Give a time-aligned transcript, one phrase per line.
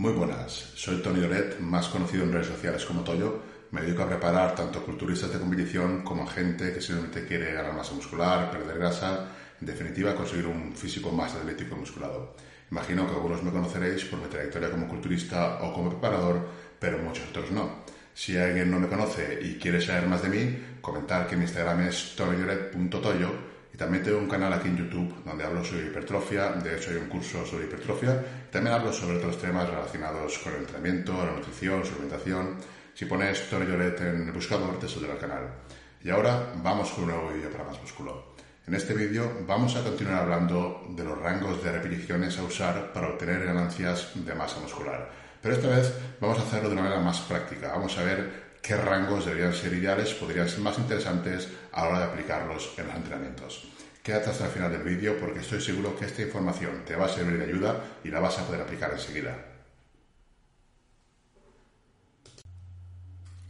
[0.00, 3.42] Muy buenas, soy Tony Loret, más conocido en redes sociales como Toyo.
[3.70, 7.92] Me dedico a preparar tanto culturistas de competición como gente que simplemente quiere ganar masa
[7.92, 9.28] muscular, perder grasa,
[9.60, 12.34] en definitiva conseguir un físico más atlético y musculado.
[12.70, 16.48] Imagino que algunos me conoceréis por mi trayectoria como culturista o como preparador,
[16.78, 17.84] pero muchos otros no.
[18.14, 21.82] Si alguien no me conoce y quiere saber más de mí, comentar que mi Instagram
[21.82, 23.49] es tonyoret.toyo
[23.80, 27.08] también tengo un canal aquí en YouTube donde hablo sobre hipertrofia, de hecho hay un
[27.08, 28.22] curso sobre hipertrofia.
[28.52, 32.56] También hablo sobre otros temas relacionados con el entrenamiento, la nutrición, suplementación.
[32.92, 35.44] Si pones Tony Lloret en el buscador te saldrá el canal.
[36.04, 38.34] Y ahora vamos con un nuevo vídeo para más músculo.
[38.66, 43.08] En este vídeo vamos a continuar hablando de los rangos de repeticiones a usar para
[43.08, 45.10] obtener ganancias de masa muscular.
[45.40, 45.90] Pero esta vez
[46.20, 47.68] vamos a hacerlo de una manera más práctica.
[47.68, 51.98] Vamos a ver qué rangos deberían ser ideales, podrían ser más interesantes a la hora
[52.00, 53.69] de aplicarlos en los entrenamientos.
[54.02, 57.08] Quédate hasta el final del vídeo porque estoy seguro que esta información te va a
[57.08, 59.36] servir de ayuda y la vas a poder aplicar enseguida.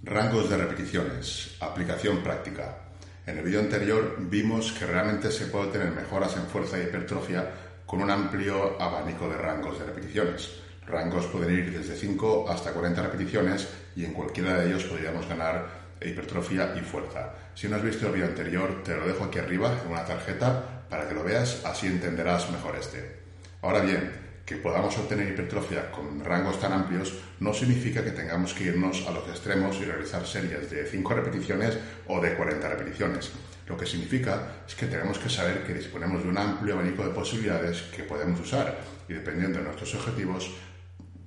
[0.02, 1.56] Rangos de repeticiones.
[1.60, 2.78] Aplicación práctica.
[3.26, 7.48] En el vídeo anterior vimos que realmente se puede tener mejoras en fuerza y hipertrofia
[7.86, 10.50] con un amplio abanico de rangos de repeticiones.
[10.84, 15.79] Rangos pueden ir desde 5 hasta 40 repeticiones y en cualquiera de ellos podríamos ganar
[16.02, 17.34] hipertrofia y fuerza.
[17.54, 20.84] Si no has visto el vídeo anterior, te lo dejo aquí arriba en una tarjeta
[20.88, 23.20] para que lo veas, así entenderás mejor este.
[23.62, 24.10] Ahora bien,
[24.50, 29.12] que podamos obtener hipertrofia con rangos tan amplios no significa que tengamos que irnos a
[29.12, 31.78] los extremos y realizar series de 5 repeticiones
[32.08, 33.30] o de 40 repeticiones.
[33.68, 37.14] Lo que significa es que tenemos que saber que disponemos de un amplio abanico de
[37.14, 40.50] posibilidades que podemos usar y dependiendo de nuestros objetivos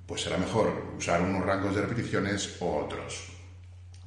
[0.06, 3.33] pues será mejor usar unos rangos de repeticiones o otros.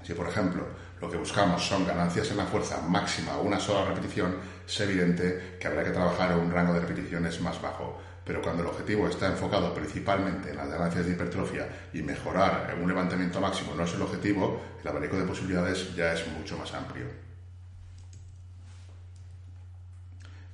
[0.03, 0.65] Si, por ejemplo,
[1.01, 5.57] lo que buscamos son ganancias en la fuerza máxima a una sola repetición, es evidente
[5.59, 7.99] que habrá que trabajar en un rango de repeticiones más bajo.
[8.23, 12.81] Pero cuando el objetivo está enfocado principalmente en las ganancias de hipertrofia y mejorar en
[12.81, 16.73] un levantamiento máximo no es el objetivo, el abanico de posibilidades ya es mucho más
[16.73, 17.05] amplio.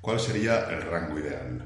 [0.02, 1.66] ¿Cuál sería el rango ideal?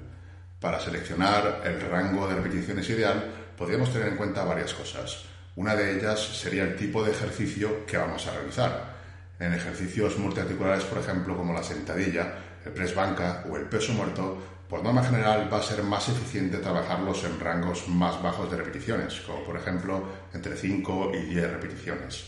[0.61, 5.26] Para seleccionar el rango de repeticiones ideal, podríamos tener en cuenta varias cosas.
[5.57, 8.93] Una de ellas sería el tipo de ejercicio que vamos a realizar.
[9.39, 12.31] En ejercicios multiarticulares, por ejemplo, como la sentadilla,
[12.63, 14.37] el press banca o el peso muerto,
[14.69, 19.19] por norma general va a ser más eficiente trabajarlos en rangos más bajos de repeticiones,
[19.21, 22.25] como por ejemplo entre 5 y 10 repeticiones.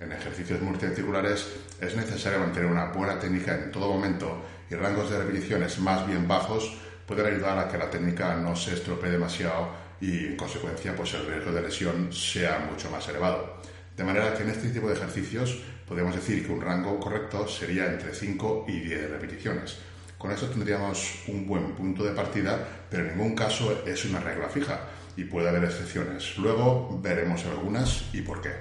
[0.00, 1.46] En ejercicios multiarticulares
[1.80, 6.26] es necesario mantener una buena técnica en todo momento y rangos de repeticiones más bien
[6.26, 6.76] bajos
[7.06, 11.26] pueden ayudar a que la técnica no se estropee demasiado y en consecuencia pues el
[11.26, 13.56] riesgo de lesión sea mucho más elevado.
[13.96, 17.86] De manera que en este tipo de ejercicios podemos decir que un rango correcto sería
[17.86, 19.78] entre 5 y 10 repeticiones.
[20.18, 24.48] Con esto tendríamos un buen punto de partida, pero en ningún caso es una regla
[24.48, 24.80] fija
[25.16, 26.36] y puede haber excepciones.
[26.36, 28.52] Luego veremos algunas y por qué.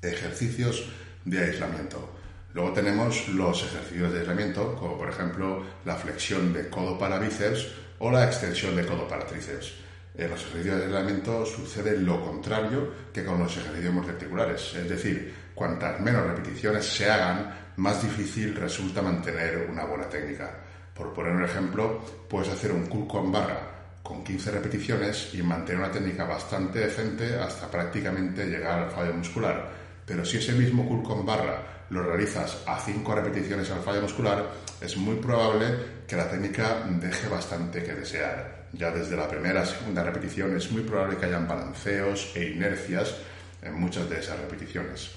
[0.00, 0.84] Ejercicios
[1.24, 2.12] de aislamiento.
[2.54, 7.68] Luego tenemos los ejercicios de aislamiento, como por ejemplo la flexión de codo para bíceps
[8.00, 9.81] o la extensión de codo para tríceps.
[10.14, 15.34] En los ejercicios de aislamiento sucede lo contrario que con los ejercicios multiarticulares, es decir,
[15.54, 20.50] cuantas menos repeticiones se hagan, más difícil resulta mantener una buena técnica.
[20.94, 25.80] Por poner un ejemplo, puedes hacer un curl con barra con 15 repeticiones y mantener
[25.80, 29.70] una técnica bastante decente hasta prácticamente llegar al fallo muscular.
[30.04, 34.50] Pero si ese mismo curl con barra lo realizas a 5 repeticiones al fallo muscular,
[34.80, 38.51] es muy probable que la técnica deje bastante que desear.
[38.72, 43.14] Ya desde la primera, segunda repetición es muy probable que hayan balanceos e inercias
[43.60, 45.10] en muchas de esas repeticiones.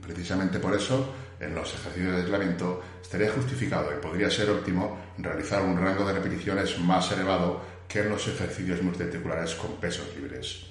[0.00, 5.62] Precisamente por eso, en los ejercicios de aislamiento estaría justificado y podría ser óptimo realizar
[5.62, 10.66] un rango de repeticiones más elevado que en los ejercicios multiarticulares con pesos libres,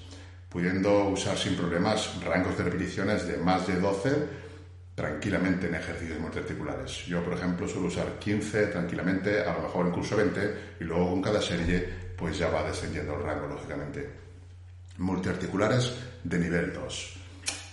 [0.48, 4.46] pudiendo usar sin problemas rangos de repeticiones de más de 12
[4.94, 7.04] tranquilamente en ejercicios multiarticulares.
[7.06, 11.22] Yo, por ejemplo, suelo usar 15 tranquilamente, a lo mejor incluso 20, y luego con
[11.22, 14.08] cada serie pues ya va descendiendo el rango, lógicamente.
[14.98, 15.92] Multiarticulares
[16.24, 17.16] de nivel 2.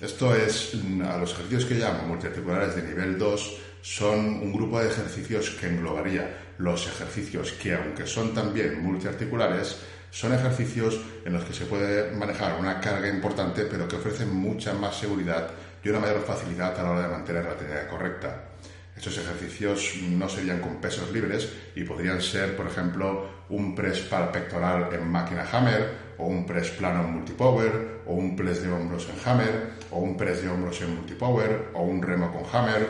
[0.01, 0.73] Esto es,
[1.05, 5.67] a los ejercicios que llamo multiarticulares de nivel 2, son un grupo de ejercicios que
[5.67, 9.77] englobaría los ejercicios que, aunque son también multiarticulares,
[10.09, 14.73] son ejercicios en los que se puede manejar una carga importante, pero que ofrecen mucha
[14.73, 15.49] más seguridad
[15.83, 18.52] y una mayor facilidad a la hora de mantener la técnica correcta.
[18.95, 24.31] Estos ejercicios no serían con pesos libres y podrían ser, por ejemplo, un press para
[24.31, 29.09] pectoral en máquina hammer, o un press plano en multipower, o un press de hombros
[29.09, 32.87] en hammer, o un press de hombros en multipower, o un remo con hammer,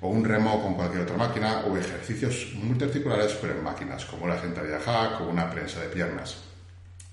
[0.00, 4.40] o un remo con cualquier otra máquina, o ejercicios multiarticulares pero en máquinas, como la
[4.40, 6.44] sentadilla hack o una prensa de piernas.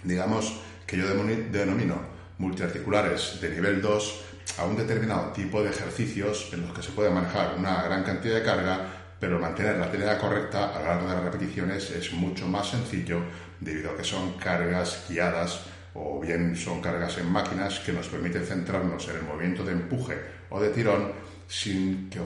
[0.03, 4.25] Digamos que yo denomino multiarticulares de nivel 2
[4.57, 8.35] a un determinado tipo de ejercicios en los que se puede manejar una gran cantidad
[8.35, 8.79] de carga,
[9.19, 13.21] pero mantener la técnica correcta a lo largo de las repeticiones es mucho más sencillo
[13.59, 15.61] debido a que son cargas guiadas
[15.93, 20.17] o bien son cargas en máquinas que nos permiten centrarnos en el movimiento de empuje
[20.49, 21.11] o de tirón
[21.47, 22.19] sin que,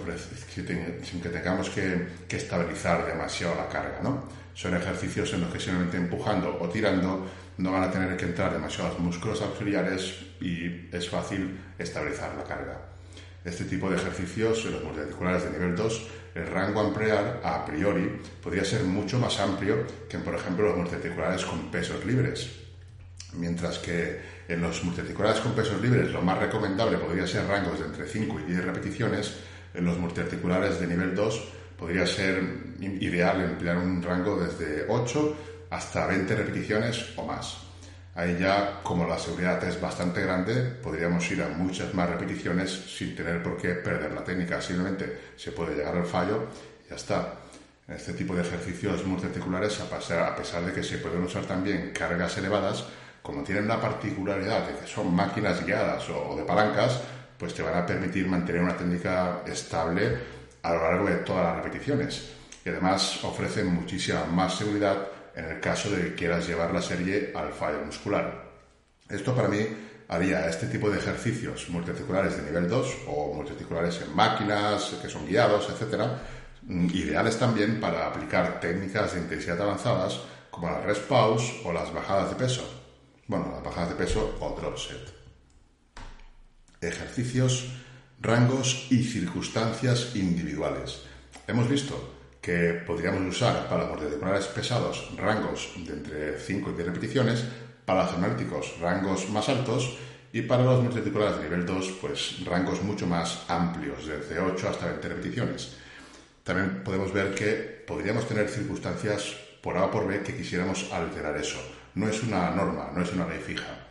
[1.30, 4.00] tengamos que, que, estabilizar demasiado la carga.
[4.04, 4.25] ¿no?
[4.54, 7.25] Son ejercicios en los que simplemente empujando o tirando
[7.57, 12.81] no van a tener que entrar demasiados músculos auxiliares y es fácil estabilizar la carga.
[13.45, 17.65] Este tipo de ejercicios, en los multiarticulares de nivel 2, el rango a emplear a
[17.65, 22.50] priori podría ser mucho más amplio que por ejemplo, los multiarticulares con pesos libres.
[23.33, 27.85] Mientras que en los multiarticulares con pesos libres lo más recomendable podría ser rangos de
[27.85, 29.39] entre 5 y 10 repeticiones,
[29.73, 31.47] en los multiarticulares de nivel 2
[31.77, 32.41] podría ser
[32.79, 35.38] ideal emplear un rango desde 8
[35.73, 37.57] hasta 20 repeticiones o más.
[38.13, 40.53] Ahí ya, como la seguridad es bastante grande,
[40.83, 44.61] podríamos ir a muchas más repeticiones sin tener por qué perder la técnica.
[44.61, 46.49] Simplemente se puede llegar al fallo
[46.85, 47.39] y ya está.
[47.87, 51.91] En este tipo de ejercicios multiarticulares, a a pesar de que se pueden usar también
[51.91, 52.85] cargas elevadas,
[53.23, 57.01] como tienen la particularidad de que son máquinas guiadas o de palancas,
[57.37, 60.17] pues te van a permitir mantener una técnica estable
[60.61, 62.29] a lo largo de todas las repeticiones.
[62.63, 67.31] Y además ofrecen muchísima más seguridad en el caso de que quieras llevar la serie
[67.35, 68.51] al fallo muscular.
[69.09, 69.65] Esto para mí
[70.07, 75.25] haría este tipo de ejercicios multiarticulares de nivel 2 o multiarticulares en máquinas que son
[75.25, 76.21] guiados, etcétera,
[76.63, 80.19] mm, ideales también para aplicar técnicas de intensidad avanzadas
[80.51, 82.63] como la rest pause o las bajadas de peso.
[83.27, 85.13] Bueno, las bajadas de peso o drop set.
[86.79, 87.74] Ejercicios,
[88.21, 91.03] rangos y circunstancias individuales.
[91.47, 92.12] Hemos visto
[92.43, 97.45] que podríamos usar para los multiarticulares pesados rangos de entre 5 y 10 repeticiones,
[97.85, 99.97] para los analíticos rangos más altos
[100.33, 104.87] y para los multiarticulares de nivel 2 pues rangos mucho más amplios, desde 8 hasta
[104.87, 105.77] 20 repeticiones.
[106.43, 111.37] También podemos ver que podríamos tener circunstancias por A o por B que quisiéramos alterar
[111.37, 111.59] eso.
[111.95, 113.87] No es una norma, no es una ley fija.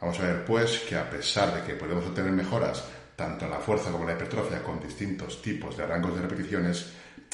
[0.00, 2.84] Vamos a ver pues que a pesar de que podemos obtener mejoras
[3.16, 6.92] tanto en la fuerza como en la hipertrofia con distintos tipos de rangos de repeticiones,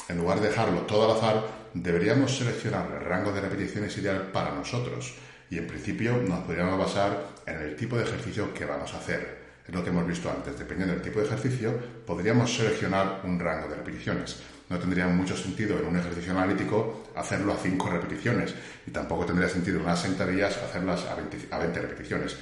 [0.09, 4.53] en lugar de dejarlo todo al azar, deberíamos seleccionar el rango de repeticiones ideal para
[4.53, 5.15] nosotros
[5.49, 9.43] y en principio nos podríamos basar en el tipo de ejercicio que vamos a hacer.
[9.67, 10.59] Es lo que hemos visto antes.
[10.59, 11.73] Dependiendo del tipo de ejercicio,
[12.05, 14.41] podríamos seleccionar un rango de repeticiones.
[14.69, 18.53] No tendría mucho sentido en un ejercicio analítico hacerlo a 5 repeticiones
[18.85, 22.35] y tampoco tendría sentido en unas sentadillas hacerlas a 20, a 20 repeticiones.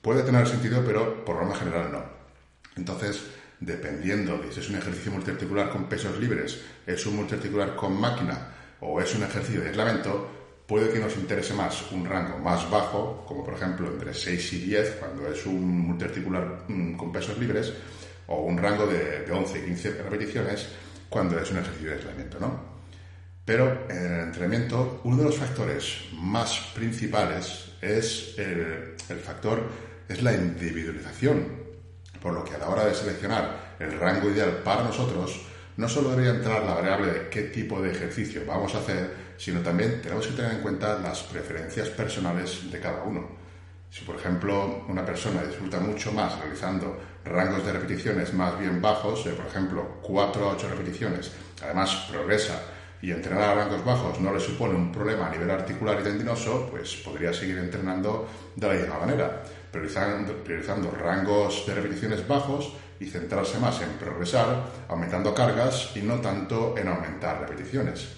[0.00, 2.02] Puede tener sentido, pero por norma general no.
[2.76, 3.22] Entonces,
[3.64, 8.48] dependiendo de si es un ejercicio multiarticular con pesos libres, es un multiarticular con máquina
[8.80, 10.28] o es un ejercicio de aislamiento,
[10.66, 14.58] puede que nos interese más un rango más bajo, como por ejemplo entre 6 y
[14.60, 17.72] 10, cuando es un multiarticular mm, con pesos libres,
[18.26, 20.68] o un rango de, 11 y 15 repeticiones,
[21.08, 22.74] cuando es un ejercicio de aislamiento, ¿no?
[23.44, 29.68] Pero en el entrenamiento, uno de los factores más principales es el, el factor,
[30.08, 31.63] es la individualización
[32.24, 35.42] por lo que a la hora de seleccionar el rango ideal para nosotros,
[35.76, 39.60] no solo debería entrar la variable de qué tipo de ejercicio vamos a hacer, sino
[39.60, 43.28] también tenemos que tener en cuenta las preferencias personales de cada uno.
[43.90, 49.20] Si, por ejemplo, una persona disfruta mucho más realizando rangos de repeticiones más bien bajos,
[49.20, 51.30] por ejemplo, 4 a 8 repeticiones,
[51.62, 52.58] además progresa
[53.02, 56.68] y entrenar a rangos bajos no le supone un problema a nivel articular y tendinoso,
[56.70, 59.42] pues podría seguir entrenando de la misma manera
[59.74, 66.76] priorizando, rangos de repeticiones bajos y centrarse más en progresar, aumentando cargas y no tanto
[66.78, 68.08] en aumentar repeticiones.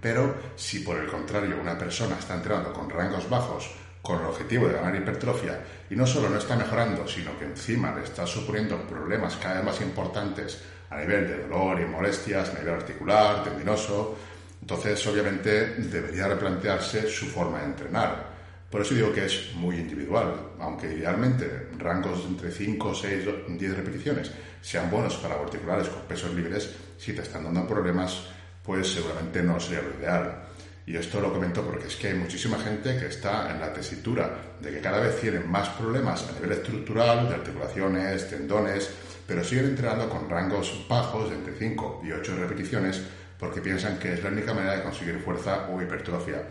[0.00, 3.70] Pero si por el contrario una persona está entrenando con rangos bajos
[4.00, 5.60] con el objetivo de ganar hipertrofia
[5.90, 9.64] y no solo no está mejorando, sino que encima le está suponiendo problemas cada vez
[9.64, 14.16] más importantes a nivel de dolor y molestias, a nivel articular, tendinoso,
[14.62, 18.29] entonces obviamente debería replantearse su forma de entrenar
[18.70, 24.30] por eso digo que es muy individual, aunque idealmente rangos entre 5, 6, 10 repeticiones
[24.62, 28.28] sean buenos para articulares con pesos libres, si te están dando problemas,
[28.62, 30.44] pues seguramente no sería lo ideal.
[30.86, 34.54] Y esto lo comento porque es que hay muchísima gente que está en la tesitura
[34.60, 38.90] de que cada vez tienen más problemas a nivel estructural, de articulaciones, tendones,
[39.26, 43.00] pero siguen entrenando con rangos bajos de entre 5 y 8 repeticiones
[43.38, 46.42] porque piensan que es la única manera de conseguir fuerza o hipertrofia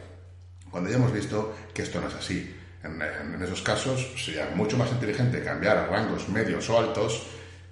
[0.71, 2.55] cuando ya hemos visto que esto no es así.
[2.83, 7.27] En, esos casos sería mucho más inteligente cambiar a rangos medios o altos,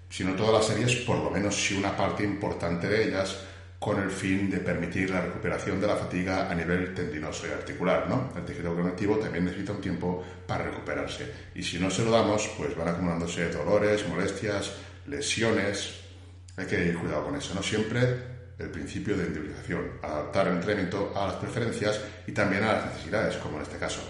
[0.10, 3.38] si no todas las series, por lo menos si una parte importante de ellas
[3.80, 8.10] con el fin de permitir la recuperación de la fatiga a nivel tendinoso y articular.
[8.10, 8.32] ¿no?
[8.36, 12.50] El tejido conectivo también necesita un tiempo para recuperarse y si no se lo damos,
[12.58, 14.74] pues van acumulándose dolores, molestias,
[15.06, 16.02] lesiones.
[16.58, 21.14] Hay que ir cuidado con eso, no siempre el principio de individualización, adaptar el entrenamiento
[21.16, 24.02] a las preferencias y también a las necesidades, como en este caso.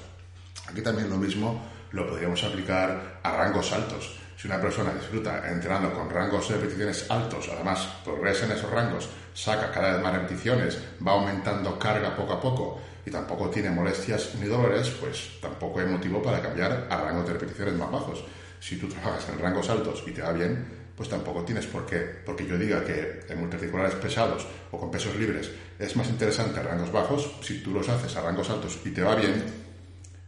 [0.67, 1.61] Aquí también lo mismo
[1.91, 4.19] lo podríamos aplicar a rangos altos.
[4.37, 9.09] Si una persona disfruta entrenando con rangos de repeticiones altos, además progresa en esos rangos,
[9.33, 14.35] saca cada vez más repeticiones, va aumentando carga poco a poco y tampoco tiene molestias
[14.35, 18.23] ni dolores, pues tampoco hay motivo para cambiar a rangos de repeticiones más bajos.
[18.59, 21.99] Si tú trabajas en rangos altos y te va bien, pues tampoco tienes por qué.
[22.25, 26.63] Porque yo diga que en multiarticulares pesados o con pesos libres es más interesante a
[26.63, 29.43] rangos bajos, si tú los haces a rangos altos y te va bien,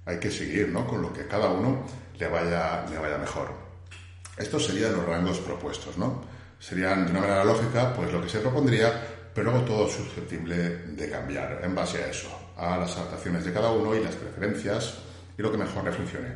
[0.05, 0.85] hay que seguir ¿no?
[0.85, 1.85] con lo que cada uno
[2.19, 3.51] le vaya, le vaya mejor.
[4.37, 6.23] Estos serían los rangos propuestos, ¿no?
[6.59, 8.93] Serían de una manera lógica, pues lo que se propondría,
[9.33, 13.71] pero luego todo susceptible de cambiar en base a eso, a las adaptaciones de cada
[13.71, 14.99] uno y las preferencias
[15.37, 16.27] y lo que mejor le funcione.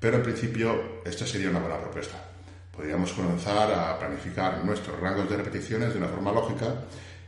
[0.00, 2.31] Pero en principio, esta sería una buena propuesta.
[2.74, 6.74] Podríamos comenzar a planificar nuestros rangos de repeticiones de una forma lógica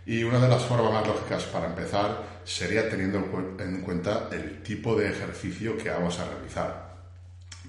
[0.07, 3.19] y una de las formas más lógicas para empezar sería teniendo
[3.59, 6.95] en cuenta el tipo de ejercicio que vamos a realizar.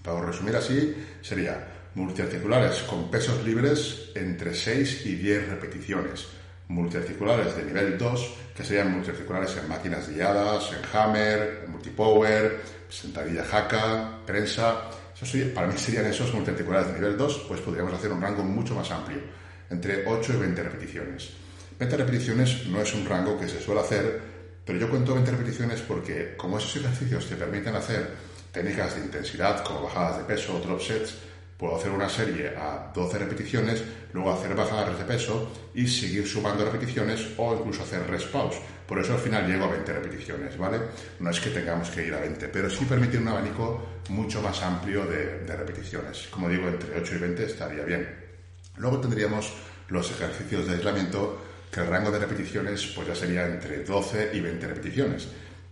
[0.03, 6.27] Para resumir así, sería multiarticulares con pesos libres entre 6 y 10 repeticiones.
[6.67, 14.19] Multiarticulares de nivel 2, que serían multiarticulares en máquinas guiadas, en hammer, multipower, sentadilla jaca,
[14.25, 14.89] prensa.
[15.53, 18.91] Para mí serían esos multiarticulares de nivel 2, pues podríamos hacer un rango mucho más
[18.91, 19.19] amplio,
[19.69, 21.29] entre 8 y 20 repeticiones.
[21.79, 24.21] 20 repeticiones no es un rango que se suele hacer,
[24.65, 28.09] pero yo cuento 20 repeticiones porque como esos ejercicios te permiten hacer
[28.51, 31.15] técnicas de intensidad como bajadas de peso drop sets,
[31.57, 33.83] puedo hacer una serie a 12 repeticiones,
[34.13, 38.57] luego hacer bajadas de peso y seguir sumando repeticiones o incluso hacer rest pause.
[38.85, 40.79] Por eso al final llego a 20 repeticiones, ¿vale?
[41.19, 44.61] No es que tengamos que ir a 20, pero sí permite un abanico mucho más
[44.61, 46.27] amplio de, repeticiones.
[46.29, 48.07] Como digo, entre 8 y 20 estaría bien.
[48.77, 49.53] Luego tendríamos
[49.87, 54.39] los ejercicios de aislamiento que el rango de repeticiones pues ya sería entre 12 y
[54.39, 55.27] 20 repeticiones.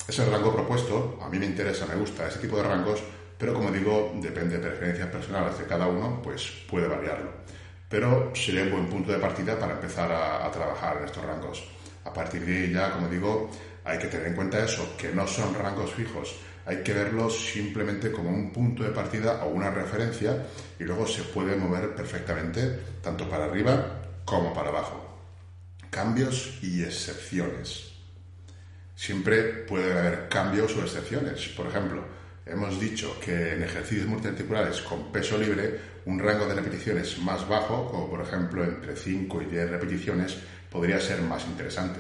[0.08, 3.02] Es el rango propuesto, a mí me interesa, me gusta ese tipo de rangos,
[3.44, 7.30] pero como digo, depende de preferencias personales de cada uno, pues puede variarlo.
[7.90, 11.62] Pero sería un buen punto de partida para empezar a, a trabajar en estos rangos.
[12.06, 13.52] A partir de ahí ya, como digo,
[13.84, 18.14] hay que tener en cuenta eso, que no son rangos fijos, hay que verlos simplemente
[18.14, 20.46] como un punto de partida o una referencia
[20.80, 25.10] y luego se puede mover perfectamente tanto para arriba como para abajo
[25.90, 27.92] cambios y excepciones.
[28.96, 31.50] Siempre puede haber cambios o excepciones.
[31.50, 32.04] Por ejemplo,
[32.46, 37.90] hemos dicho que en ejercicios multiarticulares con peso libre, un rango de repeticiones más bajo,
[37.90, 40.38] como por ejemplo entre 5 y 10 repeticiones,
[40.70, 42.00] podría ser más interesante.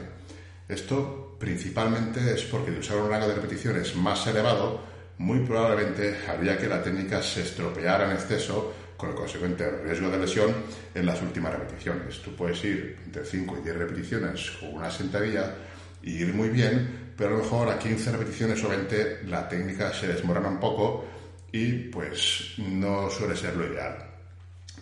[0.67, 4.81] Esto principalmente es porque de usar un rango de repeticiones más elevado,
[5.17, 10.17] muy probablemente haría que la técnica se estropeara en exceso con el consecuente riesgo de
[10.17, 10.53] lesión
[10.95, 12.21] en las últimas repeticiones.
[12.21, 15.53] Tú puedes ir entre 5 y 10 repeticiones con una sentadilla
[16.01, 19.93] y ir muy bien, pero a lo mejor a 15 repeticiones o 20 la técnica
[19.93, 21.05] se desmorona un poco
[21.51, 23.98] y pues no suele ser lo ideal.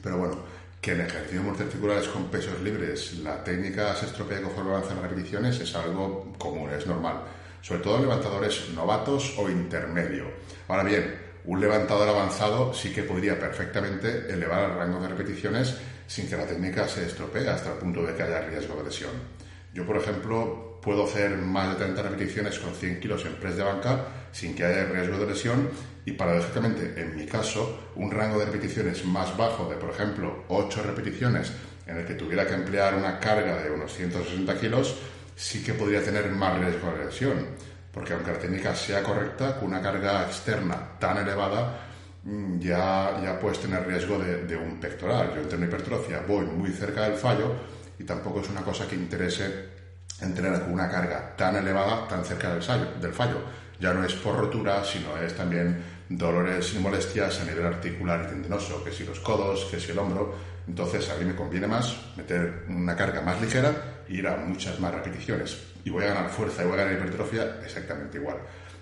[0.01, 0.43] Pero bueno,
[0.79, 5.59] que en ejercicios multiarticulares con pesos libres la técnica se estropea conforme avanzan las repeticiones
[5.59, 7.21] es algo común, es normal.
[7.61, 10.25] Sobre todo en levantadores novatos o intermedio.
[10.67, 15.75] Ahora bien, un levantador avanzado sí que podría perfectamente elevar el rango de repeticiones
[16.07, 19.11] sin que la técnica se estropee hasta el punto de que haya riesgo de lesión.
[19.73, 23.63] Yo, por ejemplo, puedo hacer más de 30 repeticiones con 100 kilos en press de
[23.63, 25.69] banca sin que haya riesgo de lesión
[26.05, 30.83] y paradójicamente, en mi caso, un rango de repeticiones más bajo de, por ejemplo, 8
[30.83, 31.51] repeticiones
[31.85, 34.95] en el que tuviera que emplear una carga de unos 160 kilos,
[35.35, 39.69] sí que podría tener más riesgo de lesión porque aunque la técnica sea correcta, con
[39.69, 41.87] una carga externa tan elevada,
[42.23, 45.33] mm, ya, ya puedes tener riesgo de, un pectoral.
[45.35, 47.53] Yo entreno hipertrofia, voy muy cerca del fallo
[47.99, 49.80] y tampoco es una cosa que interese
[50.21, 53.41] entrenar con una carga tan elevada, tan cerca del, fallo.
[53.79, 58.29] Ya no es por rotura, sino es también dolores y molestias a nivel articular y
[58.29, 60.35] tendinoso, que si los codos, que si el hombro.
[60.67, 64.79] Entonces a mí me conviene más meter una carga más ligera e ir a muchas
[64.79, 68.37] más repeticiones y voy a ganar fuerza y voy a ganar hipertrofia exactamente igual.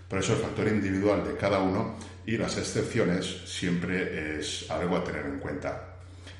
[0.08, 5.04] Por eso el factor individual de cada uno y las excepciones siempre es algo a
[5.04, 5.98] tener en cuenta.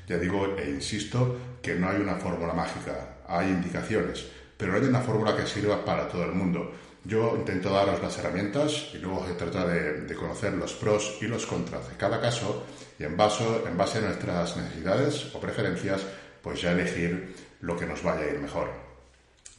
[0.08, 4.26] Ya digo e insisto que no hay una fórmula mágica, hay indicaciones,
[4.60, 6.70] pero no hay una fórmula que sirva para todo el mundo.
[7.02, 11.46] Yo intento daros las herramientas y luego se trata de, conocer los pros y los
[11.46, 12.66] contras de cada caso
[12.98, 16.02] y en base, en base a nuestras necesidades o preferencias,
[16.42, 18.70] pues ya elegir lo que nos vaya a ir mejor.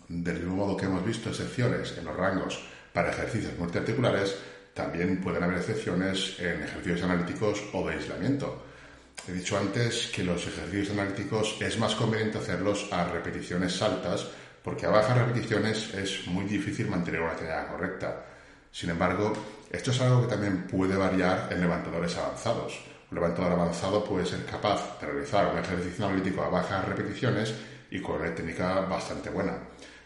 [0.08, 4.36] Del mismo modo que hemos visto excepciones en los rangos para ejercicios multiarticulares,
[4.76, 8.66] también pueden haber excepciones en ejercicios analíticos o de aislamiento.
[9.28, 14.28] He dicho antes que los ejercicios analíticos es más conveniente hacerlos a repeticiones altas
[14.64, 18.26] porque a bajas repeticiones es muy difícil mantener una técnica correcta.
[18.72, 19.34] Sin embargo,
[19.70, 22.80] esto es algo que también puede variar en levantadores avanzados.
[23.10, 27.54] Un levantador avanzado puede ser capaz de realizar un ejercicio analítico a bajas repeticiones
[27.90, 29.54] y con una técnica bastante buena.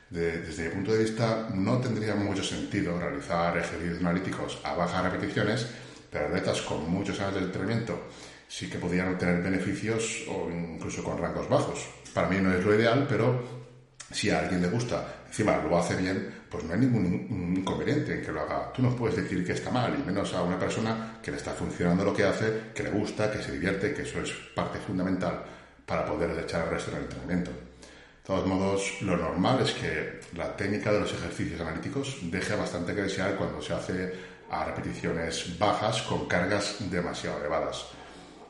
[0.10, 5.68] desde mi punto de vista, no tendría mucho sentido realizar ejercicios analíticos a bajas repeticiones,
[6.10, 8.00] pero atletas con muchos años de entrenamiento
[8.48, 11.88] sí que podrían obtener beneficios o incluso con rangos bajos.
[12.14, 13.65] Para mí no es lo ideal, pero
[14.12, 18.26] si a alguien le gusta, encima lo hace bien, pues no hay ningún inconveniente en
[18.26, 18.72] que lo haga.
[18.72, 21.52] Tú no puedes decir que está mal, y menos a una persona que le está
[21.52, 25.44] funcionando lo que hace, que le gusta, que se divierte, que eso es parte fundamental
[25.86, 27.52] para poder echar el resto del entrenamiento.
[27.52, 32.96] De todos modos, lo normal es que la técnica de los ejercicios analíticos deje bastante
[32.96, 34.14] que desear cuando se hace
[34.50, 37.86] a repeticiones bajas con cargas demasiado elevadas.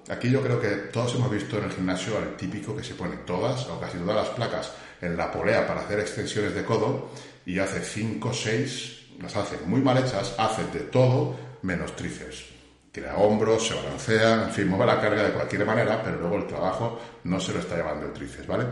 [0.08, 3.18] Aquí yo creo que todos hemos visto en el gimnasio al típico que se pone
[3.26, 4.72] todas o casi todas las placas
[5.02, 7.12] en la polea para hacer extensiones de codo
[7.46, 12.46] y hace 5 o 6, las hace muy mal hechas, hace de todo menos tríceps.
[12.92, 16.48] Tira hombros, se balancea, en fin, mueve la carga de cualquier manera, pero luego el
[16.48, 18.66] trabajo no se lo está llevando el tríceps, ¿vale?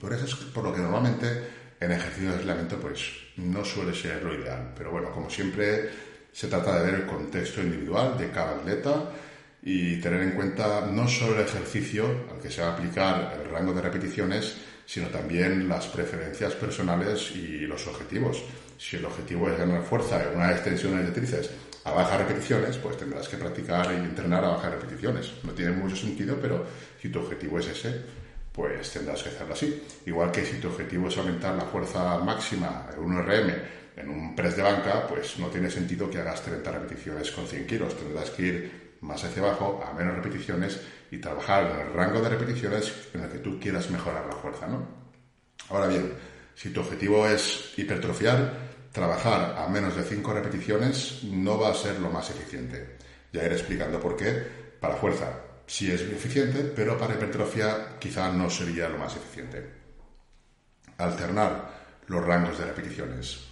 [0.00, 4.22] Por eso es por lo que normalmente en ejercicio de aislamiento pues no suele ser
[4.22, 4.72] lo ideal.
[4.76, 5.90] Pero bueno, como siempre
[6.32, 9.10] se trata de ver el contexto individual de cada atleta
[9.62, 13.50] y tener en cuenta no solo el ejercicio al que se va a aplicar el
[13.50, 14.56] rango de repeticiones,
[14.90, 18.42] sino también las preferencias personales y los objetivos.
[18.76, 21.48] Si el objetivo es ganar fuerza en una extensión de tríceps
[21.84, 25.32] a bajas repeticiones, pues tendrás que practicar y entrenar a bajas repeticiones.
[25.44, 26.66] No tiene mucho sentido, pero
[27.00, 28.00] si tu objetivo es ese,
[28.50, 29.80] pues tendrás que hacerlo así.
[30.06, 33.52] Igual que si tu objetivo es aumentar la fuerza máxima en un RM
[33.96, 37.66] en un press de banca, pues no tiene sentido que hagas 30 repeticiones con 100
[37.68, 37.96] kilos.
[37.96, 40.80] Tendrás que ir más hacia abajo, a menos repeticiones
[41.10, 44.66] y trabajar en el rango de repeticiones en el que tú quieras mejorar la fuerza,
[44.66, 44.86] ¿no?
[45.70, 46.12] Ahora bien,
[46.54, 52.00] si tu objetivo es hipertrofiar, trabajar a menos de 5 repeticiones no va a ser
[52.00, 52.96] lo más eficiente.
[53.32, 54.60] Ya iré explicando por qué.
[54.80, 55.32] Para fuerza
[55.66, 59.70] sí es eficiente, pero para hipertrofia quizá no sería lo más eficiente.
[60.98, 63.49] Alternar los rangos de repeticiones.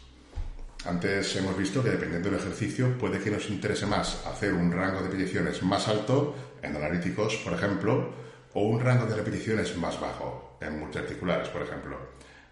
[0.87, 5.03] Antes hemos visto que dependiendo del ejercicio puede que nos interese más hacer un rango
[5.03, 8.15] de repeticiones más alto en analíticos, por ejemplo,
[8.55, 11.99] o un rango de repeticiones más bajo en multiarticulares, por ejemplo.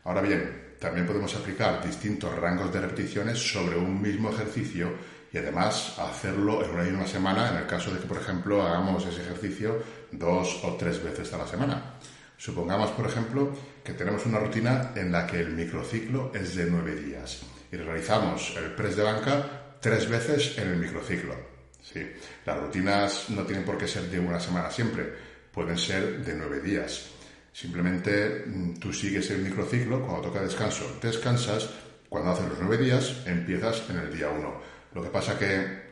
[0.04, 4.92] Ahora bien, también podemos aplicar distintos rangos de repeticiones sobre un mismo ejercicio
[5.32, 9.06] y además hacerlo en una misma semana en el caso de que, por ejemplo, hagamos
[9.06, 11.94] ese ejercicio dos o tres veces a la semana.
[12.36, 16.96] Supongamos, por ejemplo, que tenemos una rutina en la que el microciclo es de nueve
[16.96, 21.34] días y realizamos el press de banca tres veces en el microciclo.
[21.82, 22.00] ¿sí?
[22.44, 25.12] Las rutinas no tienen por qué ser de una semana siempre,
[25.52, 27.10] pueden ser de nueve días.
[27.52, 31.70] Simplemente mm, tú sigues el microciclo, cuando toca descanso, descansas,
[32.08, 34.60] cuando haces los nueve días, empiezas en el día uno.
[34.92, 35.86] Lo que pasa que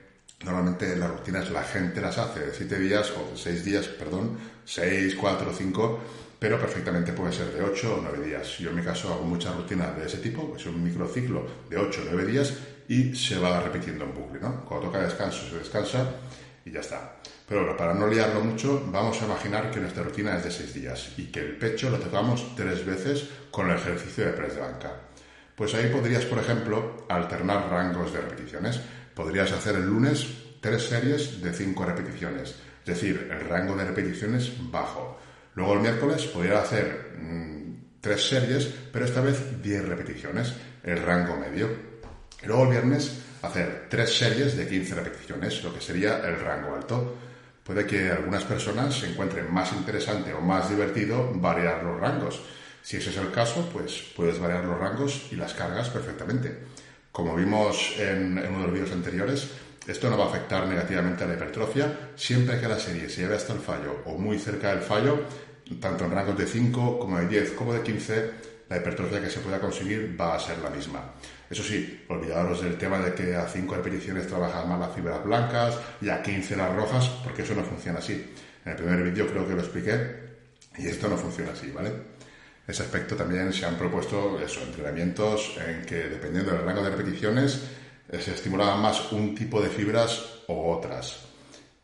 [0.44, 4.38] normalmente las rutinas la gente las hace de siete días o de seis días, perdón,
[4.64, 6.00] seis, cuatro, cinco,
[6.38, 8.58] pero perfectamente puede ser de 8 o 9 días.
[8.58, 12.00] Yo en mi caso hago muchas rutinas de ese tipo, es un microciclo de 8
[12.02, 12.54] o 9 días
[12.88, 14.64] y se va repitiendo en bucle, ¿no?
[14.64, 16.06] Cuando toca descanso se descansa
[16.64, 17.16] y ya está.
[17.46, 20.74] Pero bueno, para no liarlo mucho, vamos a imaginar que nuestra rutina es de 6
[20.74, 24.60] días y que el pecho lo tocamos 3 veces con el ejercicio de press de
[24.62, 24.92] banca.
[25.54, 28.80] Pues ahí podrías, por ejemplo, alternar rangos de repeticiones.
[29.14, 30.26] Podrías hacer el lunes
[30.60, 35.20] 3 series de 5 repeticiones, es decir, el rango de repeticiones bajo.
[35.54, 41.36] Luego el miércoles podría hacer mm, tres series, pero esta vez 10 repeticiones, el rango
[41.36, 41.68] medio.
[42.44, 47.16] Luego el viernes hacer tres series de 15 repeticiones, lo que sería el rango alto.
[47.62, 52.42] Puede que algunas personas se encuentren más interesante o más divertido variar los rangos.
[52.82, 56.58] Si ese es el caso, pues puedes variar los rangos y las cargas perfectamente.
[57.10, 59.48] Como vimos en, en uno de los vídeos anteriores,
[59.86, 63.36] esto no va a afectar negativamente a la hipertrofia siempre que la serie se lleve
[63.36, 65.20] hasta el fallo o muy cerca del fallo,
[65.80, 68.30] tanto en rangos de 5 como de 10 como de 15,
[68.68, 71.12] la hipertrofia que se pueda conseguir va a ser la misma.
[71.48, 75.78] Eso sí, olvidaros del tema de que a 5 repeticiones trabajan más las fibras blancas
[76.00, 78.32] y a 15 las rojas, porque eso no funciona así.
[78.64, 80.24] En el primer vídeo creo que lo expliqué
[80.78, 81.92] y esto no funciona así, ¿vale?
[82.66, 87.62] Ese aspecto también se han propuesto eso, entrenamientos en que dependiendo del rango de repeticiones
[88.08, 91.23] eh, se estimulaban más un tipo de fibras o otras.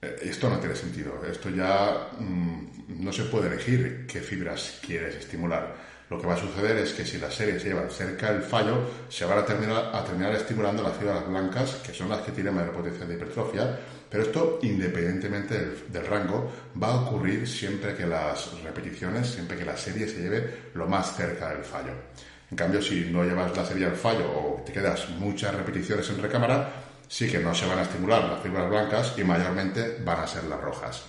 [0.02, 1.22] Eh, esto no tiene sentido.
[1.30, 5.90] Esto ya mm, no se puede elegir qué fibras quieres estimular.
[6.10, 8.78] lo que va a suceder es que si las series se llevan cerca del fallo,
[9.08, 12.52] se van a terminar, a terminar estimulando las fibras blancas, que son las que tienen
[12.52, 13.78] mayor potencial de hipertrofia,
[14.10, 15.54] pero esto, independientemente
[15.88, 16.50] del, rango,
[16.82, 21.14] va a ocurrir siempre que las repeticiones, siempre que la serie se lleve lo más
[21.14, 21.92] cerca del fallo.
[22.50, 26.20] En cambio, si no llevas la serie al fallo o te quedas muchas repeticiones en
[26.20, 30.28] recámara, sí que no se van a estimular las fibras blancas y mayormente van a
[30.28, 31.02] ser las rojas.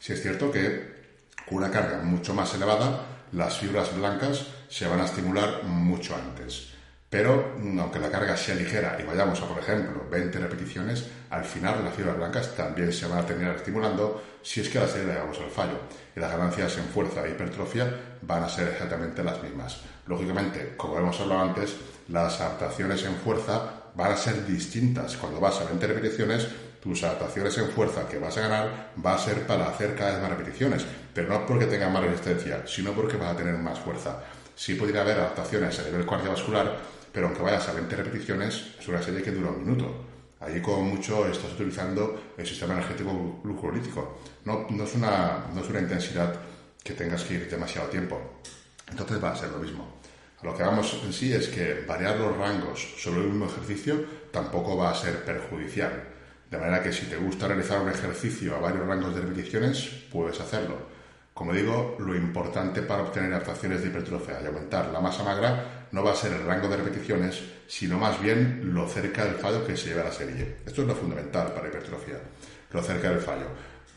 [0.00, 1.02] Si es cierto que
[1.50, 6.70] una carga mucho más elevada las fibras blancas se van a estimular mucho antes.
[7.10, 11.44] Pero mm, aunque la carga sea ligera y vayamos a, por ejemplo, 20 repeticiones, al
[11.44, 14.88] final las fibras blancas también se van a terminar estimulando si es que a la
[14.88, 15.78] serie le damos al fallo.
[16.16, 19.82] Y las ganancias en fuerza e hipertrofia van a ser exactamente las mismas.
[20.06, 21.76] Lógicamente, como hemos hablado antes,
[22.08, 25.16] las adaptaciones en fuerza van a ser distintas.
[25.16, 26.48] Cuando vas a 20 repeticiones,
[26.82, 30.22] tus adaptaciones en fuerza que vas a ganar va a ser para hacer cada vez
[30.22, 34.20] más repeticiones, pero no porque tenga más resistencia, sino porque vas a tener más fuerza.
[34.54, 36.76] Sí podría haber adaptaciones a nivel cardiovascular,
[37.12, 40.06] pero aunque vayas a 20 repeticiones, es una serie que dura un minuto.
[40.40, 44.18] Allí como mucho estás utilizando el sistema energético glucolítico.
[44.44, 46.34] No, no, es una, no es una intensidad
[46.82, 48.40] que tengas que ir demasiado tiempo.
[48.90, 50.01] Entonces va a ser lo mismo.
[50.42, 54.76] Lo que vamos en sí es que variar los rangos sobre un mismo ejercicio tampoco
[54.76, 56.02] va a ser perjudicial.
[56.50, 60.40] De manera que si te gusta realizar un ejercicio a varios rangos de repeticiones, puedes
[60.40, 60.76] hacerlo.
[61.32, 66.02] Como digo, lo importante para obtener adaptaciones de hipertrofia y aumentar la masa magra no
[66.02, 69.76] va a ser el rango de repeticiones, sino más bien lo cerca del fallo que
[69.76, 70.56] se lleva la serie.
[70.66, 72.18] Esto es lo fundamental para hipertrofia,
[72.72, 73.46] lo cerca del fallo.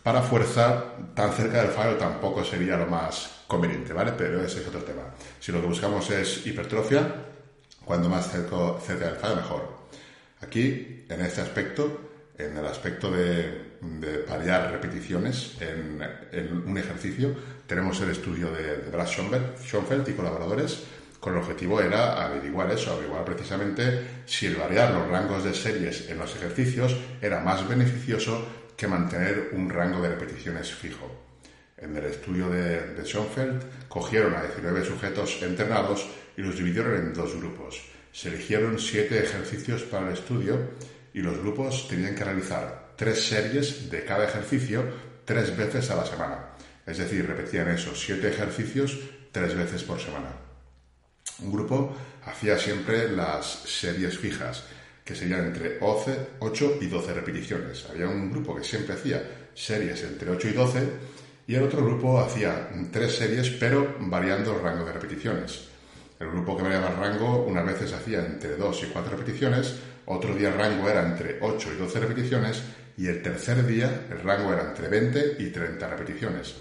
[0.03, 4.13] Para fuerza, tan cerca del fallo tampoco sería lo más conveniente, ¿vale?
[4.17, 5.03] Pero ese es otro tema.
[5.39, 7.15] Si lo que buscamos es hipertrofia,
[7.83, 9.77] cuando más cerca, cerca del fallo, mejor.
[10.41, 12.01] Aquí, en este aspecto,
[12.37, 13.75] en el aspecto de,
[14.27, 16.01] variar repeticiones en,
[16.65, 17.35] un ejercicio,
[17.67, 20.83] tenemos el estudio de, de Brad Schoenfeld y colaboradores,
[21.19, 26.09] con el objetivo era averiguar eso, averiguar precisamente si el variar los rangos de series
[26.09, 31.24] en los ejercicios era más beneficioso que mantener un rango de repeticiones fijo.
[31.77, 36.07] En el estudio de, de Schoenfeld cogieron a 19 sujetos entrenados
[36.37, 37.81] y los dividieron en dos grupos.
[38.11, 40.71] Se eligieron siete ejercicios para el estudio
[41.13, 44.83] y los grupos tenían que realizar tres series de cada ejercicio
[45.25, 46.49] tres veces a la semana.
[46.85, 48.97] Es decir, repetían esos siete ejercicios
[49.31, 50.31] tres veces por semana.
[51.39, 54.63] Un grupo hacía siempre las series fijas,
[55.03, 57.85] que serían entre 8 y 12 repeticiones.
[57.89, 60.79] Había un grupo que siempre hacía series entre 8 y 12
[61.47, 65.67] y el otro grupo hacía tres series pero variando el rango de repeticiones.
[66.19, 70.33] El grupo que variaba el rango unas veces hacía entre 2 y 4 repeticiones, otro
[70.33, 72.63] día el rango era entre 8 y 12 repeticiones
[72.97, 76.55] y el tercer día el rango era entre 20 y 30 repeticiones.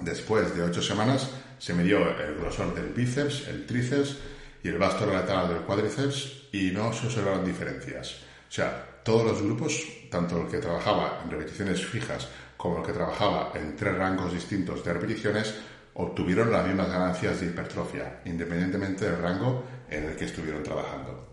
[0.00, 4.18] Después de 8 semanas se midió el grosor del bíceps, el tríceps
[4.62, 8.16] y el vasto lateral del cuádriceps y no se observaron diferencias.
[8.48, 12.92] O sea, todos los grupos, tanto el que trabajaba en repeticiones fijas como el que
[12.92, 15.54] trabajaba en tres rangos distintos de repeticiones,
[15.94, 21.28] obtuvieron las mismas ganancias de hipertrofia, independientemente del rango en el que estuvieron trabajando.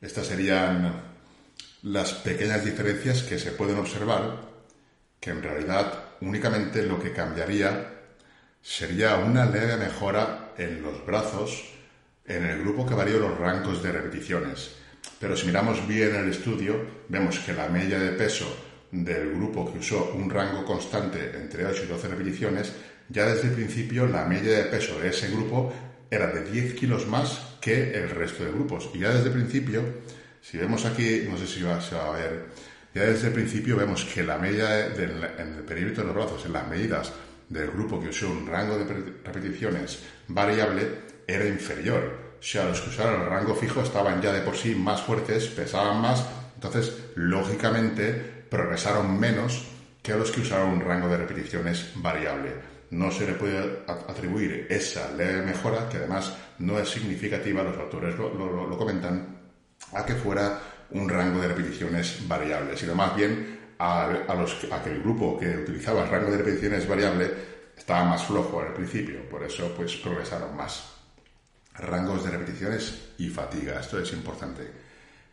[0.00, 1.02] Estas serían
[1.82, 4.40] las pequeñas diferencias que se pueden observar,
[5.18, 7.92] que en realidad únicamente lo que cambiaría
[8.62, 11.72] sería una leve mejora en los brazos
[12.24, 14.76] en el grupo que varió los rangos de repeticiones.
[15.20, 18.65] Pero si miramos bien el estudio, vemos que la media de peso
[19.04, 22.72] del grupo que usó un rango constante entre 8 y 12 repeticiones,
[23.08, 25.72] ya desde el principio la media de peso de ese grupo
[26.10, 28.90] era de 10 kilos más que el resto de grupos.
[28.94, 29.82] Y ya desde el principio,
[30.40, 32.46] si vemos aquí, no sé si va, se va a ver,
[32.94, 36.52] ya desde el principio vemos que la media en el perímetro de los brazos, en
[36.52, 37.12] las medidas
[37.48, 38.84] del grupo que usó un rango de
[39.24, 40.88] repeticiones variable,
[41.26, 42.26] era inferior.
[42.38, 45.46] O sea, los que usaron el rango fijo estaban ya de por sí más fuertes,
[45.48, 46.24] pesaban más,
[46.56, 49.66] entonces, lógicamente, progresaron menos
[50.02, 55.12] que los que usaron un rango de repeticiones variable no se le puede atribuir esa
[55.12, 59.36] leve mejora, que además no es significativa, los autores lo, comentan,
[59.92, 64.90] a que fuera un rango de repeticiones variable, sino más bien a, los, a que
[64.90, 67.30] el grupo que utilizaba el rango de repeticiones variable
[67.76, 70.92] estaba más flojo al principio, por eso pues progresaron más.
[71.74, 74.62] Rangos de repeticiones y fatiga, esto es importante.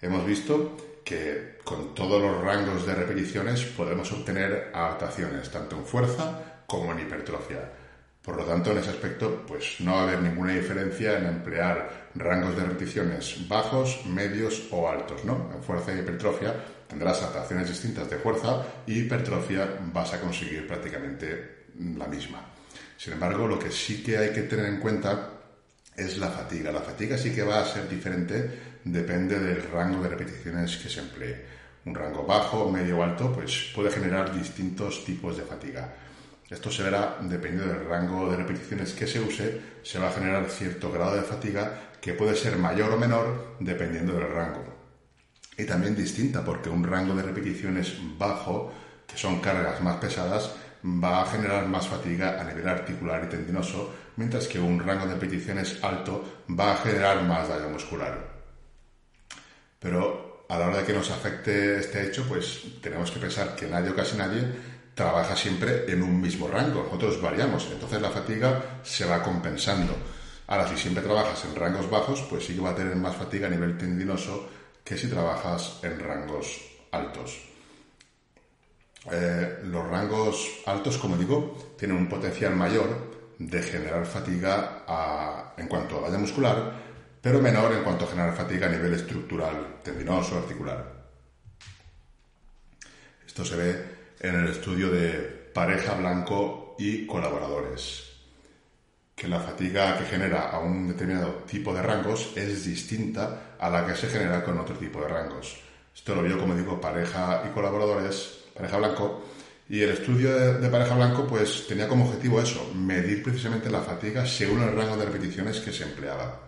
[0.02, 6.64] Hemos visto que con todos los rangos de repeticiones podemos obtener adaptaciones, tanto en fuerza
[6.66, 7.72] como en hipertrofia.
[8.22, 12.10] Por lo tanto, en ese aspecto, pues no va a haber ninguna diferencia en emplear
[12.16, 15.52] rangos de repeticiones bajos, medios o altos, ¿no?
[15.54, 16.56] En fuerza y hipertrofia
[16.88, 21.66] tendrás adaptaciones distintas de fuerza y hipertrofia vas a conseguir prácticamente
[21.98, 22.46] la misma.
[22.98, 25.33] Sin embargo, lo que sí que hay que tener en cuenta
[25.96, 26.72] es la fatiga.
[26.72, 31.00] La fatiga sí que va a ser diferente, depende del rango de repeticiones que se
[31.00, 31.46] emplee.
[31.86, 35.94] Un rango bajo, medio o alto, pues puede generar distintos tipos de fatiga.
[36.50, 40.50] Esto se verá dependiendo del rango de repeticiones que se use, se va a generar
[40.50, 44.64] cierto grado de fatiga que puede ser mayor o menor dependiendo del rango.
[45.58, 48.72] Y también distinta, porque un rango de repeticiones bajo,
[49.08, 50.52] que son cargas más pesadas,
[50.84, 55.14] va a generar más fatiga a nivel articular y tendinoso, mientras que un rango de
[55.14, 58.34] repeticiones alto va a generar más daño muscular.
[59.80, 63.68] Pero a la hora de que nos afecte este hecho, pues tenemos que pensar que
[63.68, 64.44] nadie o casi nadie
[64.94, 66.84] trabaja siempre en un mismo rango.
[66.84, 69.96] Nosotros variamos, entonces la fatiga se va compensando.
[70.48, 73.48] Ahora, si siempre trabajas en rangos bajos, pues sí que va a tener más fatiga
[73.48, 74.50] a nivel tendinoso
[74.84, 77.42] que si trabajas en rangos altos.
[79.12, 83.13] Eh, los rangos altos, como digo, tienen un potencial mayor
[83.50, 84.84] de generar fatiga
[85.58, 86.74] en cuanto a daño muscular,
[87.22, 90.86] pero menor en cuanto a generar fatiga a nivel estructural, tendinoso, articular.
[93.26, 93.86] Esto se ve
[94.20, 98.12] en el estudio de pareja blanco y colaboradores,
[99.16, 103.86] que la fatiga que genera a un determinado tipo de rangos es distinta a la
[103.86, 105.62] que se genera con otro tipo de rangos.
[105.96, 109.24] Esto lo vio, como digo, pareja y colaboradores pareja blanco,
[109.70, 114.26] y el estudio de, pareja blanco pues tenía como objetivo eso, medir precisamente la fatiga
[114.26, 116.40] según el rango de repeticiones que se empleaba.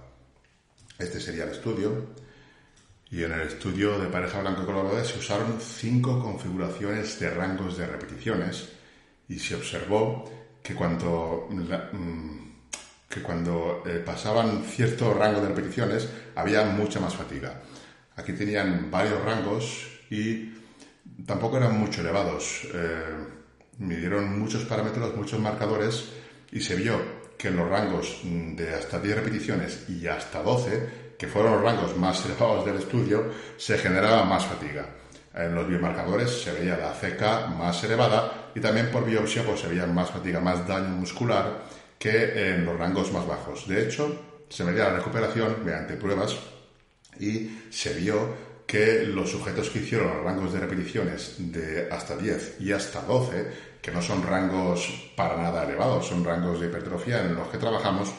[0.97, 2.25] Este sería el estudio.
[3.12, 7.78] Y en el estudio de pareja blanco y colaboradores se usaron cinco configuraciones de rangos
[7.78, 8.69] de repeticiones
[9.30, 10.25] y se observó
[10.62, 12.38] que cuando, mm,
[13.08, 17.62] que cuando eh, pasaban cierto rango de repeticiones había mucha más fatiga.
[18.15, 20.54] Aquí tenían varios rangos y
[21.25, 22.67] tampoco eran mucho elevados.
[22.73, 23.15] Eh,
[23.78, 26.12] midieron muchos parámetros, muchos marcadores
[26.51, 31.28] y se vio que en los rangos de hasta 10 repeticiones y hasta 12, que
[31.28, 34.88] fueron los rangos más elevados del estudio, se generaba más fatiga.
[35.34, 39.67] En los biomarcadores se veía la CK más elevada y también por biopsia pues, se
[39.67, 41.63] veía más fatiga, más daño muscular
[41.99, 43.67] que en los rangos más bajos.
[43.67, 46.38] De hecho, se medía la recuperación mediante pruebas
[47.19, 48.34] y se vio
[48.65, 53.75] que los sujetos que hicieron los rangos de repeticiones de hasta 10 y hasta 12,
[53.82, 58.12] que no son rangos para nada elevados, son rangos de hipertrofia en los que trabajamos,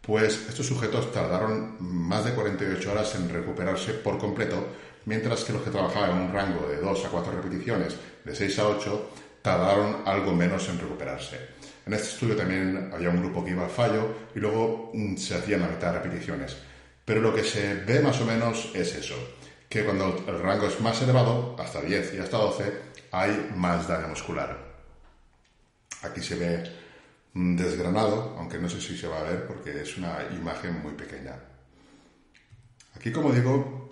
[0.00, 4.66] pues estos sujetos tardaron más de 48 horas en recuperarse por completo,
[5.06, 8.68] mientras que los que trabajaban un rango de 2 a 4 repeticiones, de 6 a
[8.68, 9.10] 8,
[9.42, 11.38] tardaron algo menos en recuperarse.
[11.86, 15.36] En este estudio también había un grupo que iba al fallo y luego mm, se
[15.36, 16.56] hacían la mitad de repeticiones.
[17.04, 19.14] Pero lo que se ve más o menos es eso
[19.74, 22.72] que cuando el rango es más elevado, hasta 10 y hasta 12,
[23.10, 24.56] hay más daño muscular.
[26.02, 26.62] Aquí se ve
[27.34, 31.34] desgranado, aunque no sé si se va a ver porque es una imagen muy pequeña.
[32.94, 33.90] Aquí, como digo,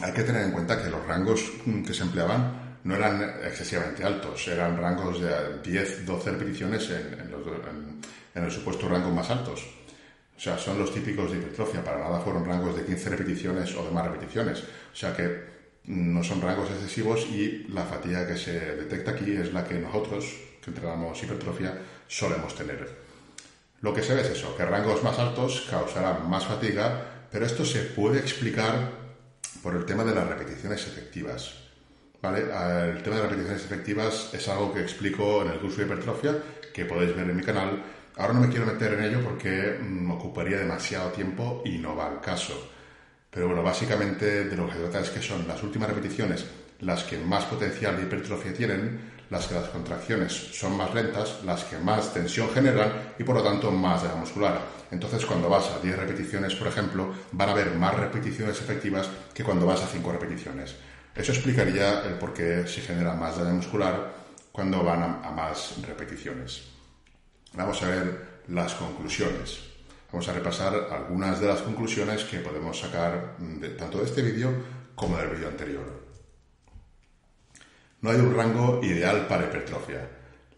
[0.00, 1.42] hay que tener en cuenta que los rangos
[1.84, 7.34] que se empleaban no eran excesivamente altos, eran rangos de 10, 12 repeticiones en,
[8.34, 9.66] en, el supuesto rango más altos.
[10.36, 13.84] O sea, son los típicos de hipertrofia, para nada fueron rangos de 15 repeticiones o
[13.84, 14.62] de más repeticiones.
[14.62, 19.52] O sea que no son rangos excesivos y la fatiga que se detecta aquí es
[19.52, 20.24] la que nosotros,
[20.62, 22.88] que entrenamos hipertrofia, solemos tener.
[23.80, 27.64] Lo que se ve es eso, que rangos más altos causarán más fatiga, pero esto
[27.64, 28.90] se puede explicar
[29.62, 31.54] por el tema de las repeticiones efectivas.
[32.22, 32.40] ¿Vale?
[32.40, 36.38] El tema de las repeticiones efectivas es algo que explico en el curso de hipertrofia,
[36.72, 37.82] que podéis ver en mi canal,
[38.16, 42.06] Ahora no me quiero meter en ello porque me ocuparía demasiado tiempo y no va
[42.06, 42.70] al caso.
[43.30, 46.46] Pero bueno, básicamente de lo que se trata es que son las últimas repeticiones
[46.80, 51.64] las que más potencial de hipertrofia tienen, las que las contracciones son más lentas, las
[51.64, 54.60] que más tensión generan y por lo tanto más daño muscular.
[54.90, 59.44] Entonces cuando vas a 10 repeticiones, por ejemplo, van a haber más repeticiones efectivas que
[59.44, 60.76] cuando vas a 5 repeticiones.
[61.14, 64.12] Eso explicaría el por qué se genera más daño muscular
[64.52, 66.73] cuando van a más repeticiones.
[67.56, 69.60] Vamos a ver las conclusiones.
[70.10, 73.36] Vamos a repasar algunas de las conclusiones que podemos sacar
[73.78, 74.50] tanto de este vídeo
[74.96, 76.02] como del vídeo anterior.
[78.00, 80.00] No hay un rango ideal para hipertrofia.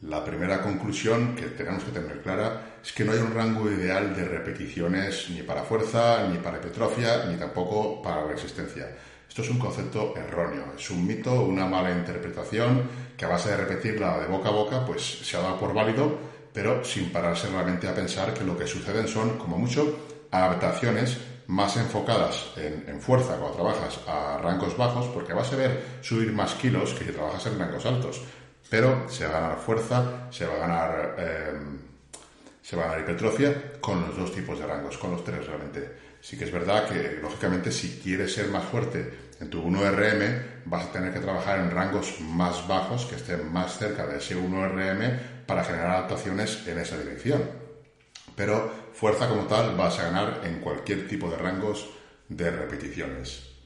[0.03, 4.17] La primera conclusión que tenemos que tener clara es que no hay un rango ideal
[4.17, 8.89] de repeticiones ni para fuerza, ni para hipertrofia, ni tampoco para resistencia.
[9.29, 13.59] Esto es un concepto erróneo, es un mito, una mala interpretación que a base de
[13.59, 17.87] repetirla de boca a boca, pues se ha dado por válido pero sin pararse realmente
[17.87, 19.95] a pensar que lo que suceden son, como mucho,
[20.31, 26.33] adaptaciones más enfocadas en, fuerza cuando trabajas a rangos bajos, porque vas a ver subir
[26.33, 28.23] más kilos que si trabajas en rangos altos,
[28.71, 31.79] pero se va a ganar fuerza, se va a ganar, em,
[32.62, 36.07] se va a ganar hipertrofia con los dos tipos de rangos, con los tres realmente.
[36.23, 40.87] Sí que es verdad que, lógicamente, si quieres ser más fuerte en tu 1RM, vas
[40.87, 45.36] a tener que trabajar en rangos más bajos, que estén más cerca de ese 1RM,
[45.47, 47.43] para generar adaptaciones en esa dirección.
[48.35, 51.89] Pero fuerza como tal vas a ganar en cualquier tipo de rangos
[52.29, 53.57] de repeticiones.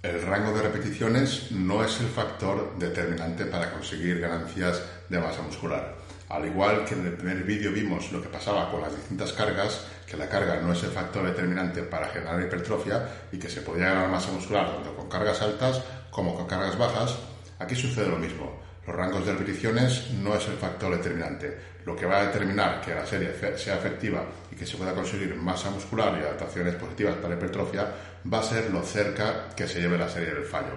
[0.00, 5.96] El rango de repeticiones no es el factor determinante para conseguir ganancias de masa muscular.
[6.28, 9.86] Al igual que en el primer vídeo vimos lo que pasaba con las distintas cargas,
[10.06, 13.86] que la carga no es el factor determinante para generar hipertrofia y que se podía
[13.86, 17.18] ganar masa muscular tanto con cargas altas como con cargas bajas,
[17.58, 18.67] aquí sucede lo mismo.
[18.88, 21.54] Los rangos de repeticiones no es el factor determinante.
[21.84, 25.34] Lo que va a determinar que la serie sea efectiva y que se pueda conseguir
[25.34, 27.86] masa muscular y adaptaciones positivas para hipertrofia
[28.32, 30.72] va a ser lo cerca que se lleve la serie del fallo.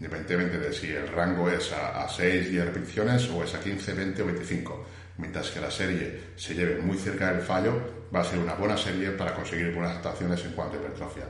[0.00, 4.22] Independientemente de si el rango es a, 6, 10 repeticiones o es a 15, 20
[4.22, 4.86] o 25.
[5.18, 8.78] Mientras que la serie se lleve muy cerca del fallo, va a ser una buena
[8.78, 11.24] serie para conseguir buenas adaptaciones en cuanto a hipertrofia.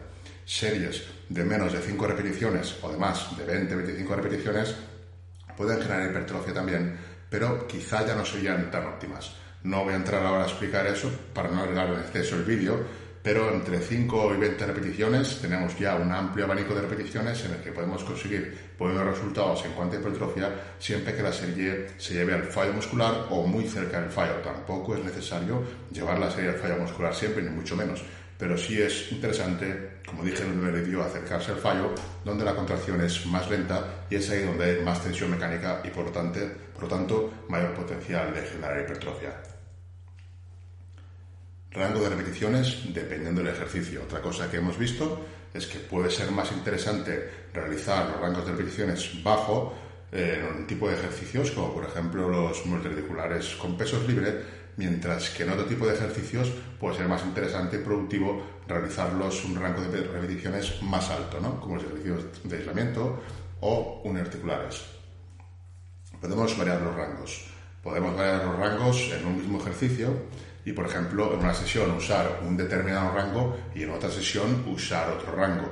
[0.45, 4.77] Series de menos de 5 repeticiones o de más de 20, 25 repeticiones
[5.57, 6.97] pueden generar hipertrofia también,
[7.29, 9.35] pero quizá ya no serían tan óptimas.
[9.65, 12.79] No voy a entrar ahora a explicar eso para no alargar en exceso el vídeo,
[13.25, 17.61] pero entre 5 y 20 repeticiones tenemos ya un amplio abanico de repeticiones en el
[17.63, 22.35] que podemos conseguir buenos resultados en cuanto a hipertrofia siempre que la serie se lleve
[22.35, 24.35] al fallo muscular o muy cerca del fallo.
[24.43, 28.05] Tampoco es necesario llevar la serie al fallo muscular siempre, ni mucho menos
[28.39, 31.95] pero sí es interesante, como dije en el vídeo, acercarse al fallo
[32.25, 35.89] donde la contracción es más lenta y es ahí donde hay más tensión mecánica y
[35.89, 36.41] por lo tanto,
[36.79, 39.33] por tanto mayor potencial de generar hipertrofia.
[41.71, 44.03] Rango de repeticiones dependiendo del ejercicio.
[44.05, 48.53] Otra cosa que hemos visto es que puede ser más interesante realizar los rangos de
[48.53, 49.75] repeticiones bajo
[50.13, 54.35] eh, en un tipo de ejercicios como por ejemplo los multiradiculares con pesos libres
[54.77, 59.57] mientras que en otro tipo de ejercicios puede ser más interesante y productivo realizarlos un
[59.57, 61.61] rango de repeticiones más alto, ¿no?
[61.61, 63.23] como los ejercicios de aislamiento
[63.61, 64.85] o uniarticulares.
[66.21, 67.45] Podemos variar los rangos.
[67.83, 70.09] Podemos variar los rangos en un mismo ejercicio
[70.65, 75.11] y, por ejemplo, en una sesión usar un determinado rango y en otra sesión usar
[75.11, 75.69] otro rango.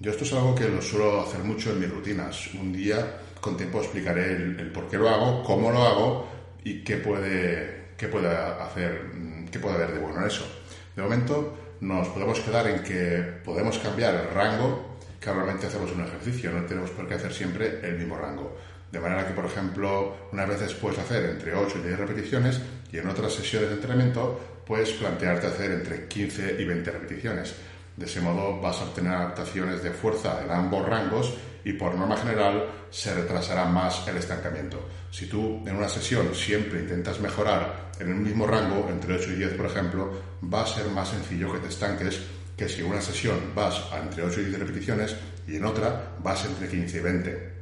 [0.00, 2.52] Yo esto es algo que lo suelo hacer mucho en mis rutinas.
[2.54, 6.28] Un día con tiempo explicaré el por qué lo hago, cómo lo hago
[6.64, 10.46] y qué puede qué puede hacer, mm, qué puede haber de bueno en eso.
[10.94, 16.04] De momento nos podemos quedar en que podemos cambiar el rango que realmente hacemos un
[16.04, 18.56] ejercicio, no tenemos por qué hacer siempre el mismo rango.
[18.92, 22.60] De manera que, por ejemplo, unas veces puedes hacer entre 8 y 10 repeticiones
[22.92, 27.54] y en otras sesiones de entrenamiento puedes plantearte hacer entre 15 y 20 repeticiones.
[27.96, 31.34] De ese modo vas a obtener adaptaciones de fuerza en ambos rangos
[31.66, 34.88] y por norma general se retrasará más el estancamiento.
[35.10, 39.34] Si tú en una sesión siempre intentas mejorar en el mismo rango, entre 8 y
[39.34, 40.12] 10 por ejemplo,
[40.44, 42.20] va a ser más sencillo que te estanques
[42.56, 45.16] que si en una sesión vas a entre 8 y 10 repeticiones
[45.48, 47.52] y en otra vas entre 15 y 20.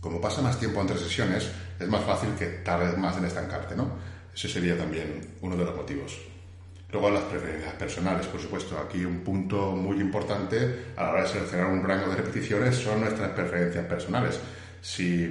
[0.00, 3.98] Como pasa más tiempo entre sesiones, es más fácil que tardes más en estancarte, ¿no?
[4.34, 6.31] Ese sería también uno de los motivos.
[6.92, 8.78] Luego las preferencias personales, por supuesto.
[8.78, 13.00] Aquí un punto muy importante a la hora de seleccionar un rango de repeticiones son
[13.00, 14.38] nuestras preferencias personales.
[14.82, 15.30] Si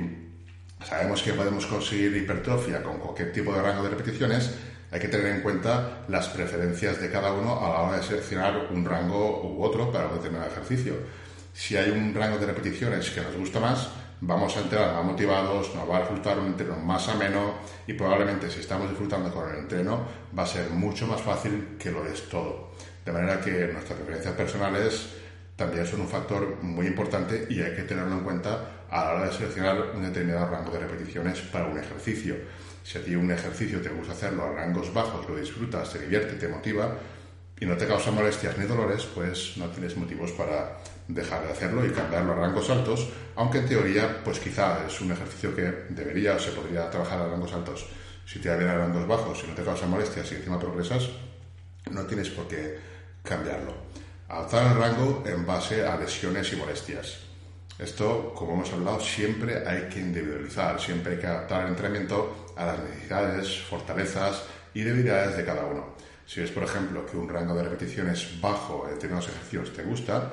[0.83, 4.55] sabemos que podemos conseguir hipertrofia con cualquier tipo de rango de repeticiones,
[4.89, 8.67] hay que tener en cuenta las preferencias de cada uno a la hora de seleccionar
[8.71, 10.95] un rango u otro para un determinado ejercicio.
[11.53, 13.87] Si hay un rango de repeticiones que nos gusta más,
[14.21, 17.55] vamos a entrenar más motivados, nos va a resultar un entreno más ameno
[17.87, 20.05] y probablemente si estamos disfrutando con el entreno
[20.37, 22.71] va a ser mucho más fácil que lo es todo.
[23.03, 25.07] De manera que nuestras preferencias personales
[25.55, 29.25] también son un factor muy importante y hay que tenerlo en cuenta a la hora
[29.25, 32.35] de seleccionar un determinado rango de repeticiones para un ejercicio.
[32.83, 36.33] Si a ti un ejercicio te gusta hacerlo a rangos bajos, lo disfrutas, te divierte,
[36.33, 36.95] te motiva,
[37.61, 40.79] y no te causa molestias ni dolores, pues no tienes motivos para
[41.13, 45.11] dejar de hacerlo y cambiarlo a rangos altos, aunque en teoría, pues quizá es un
[45.11, 47.85] ejercicio que debería o se podría trabajar a rangos altos.
[48.25, 51.09] Si te bien a rangos bajos y no te causa molestias y encima progresas,
[51.89, 52.79] no tienes por qué
[53.23, 53.73] cambiarlo.
[54.29, 57.19] Adaptar el rango en base a lesiones y molestias.
[57.77, 62.65] Esto, como hemos hablado, siempre hay que individualizar, siempre hay que adaptar el entrenamiento a
[62.67, 65.95] las necesidades, fortalezas y debilidades de cada uno.
[66.25, 70.31] Si ves, por ejemplo, que un rango de repeticiones bajo en determinados ejercicios te gusta,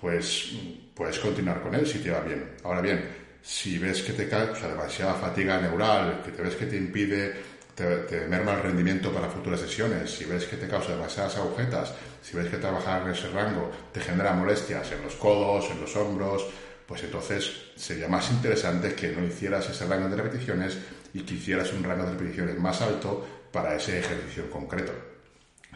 [0.00, 0.52] pues
[0.94, 2.56] puedes continuar con él si te va bien.
[2.64, 3.04] Ahora bien,
[3.42, 7.34] si ves que te causa demasiada fatiga neural, que te ves que te impide,
[7.74, 12.36] te, merma el rendimiento para futuras sesiones, si ves que te causa demasiadas agujetas, si
[12.36, 16.46] ves que trabajar en ese rango te genera molestias en los codos, en los hombros,
[16.86, 20.76] pues entonces sería más interesante que no hicieras ese rango de repeticiones
[21.14, 25.09] y que hicieras un rango de repeticiones más alto para ese ejercicio concreto.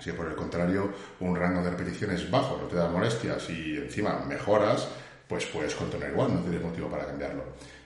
[0.01, 4.25] Si por el contrario un rango de repeticiones bajo no te da molestias y encima
[4.27, 4.89] mejoras,
[5.29, 7.45] pues puedes continuar igual, no tienes motivo para cambiarlo.